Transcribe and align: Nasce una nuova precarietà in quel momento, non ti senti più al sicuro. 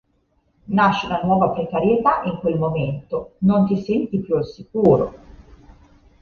Nasce 0.75 1.05
una 1.05 1.21
nuova 1.21 1.49
precarietà 1.51 2.23
in 2.23 2.39
quel 2.39 2.57
momento, 2.57 3.33
non 3.41 3.67
ti 3.67 3.79
senti 3.79 4.19
più 4.19 4.33
al 4.33 4.47
sicuro. 4.47 5.13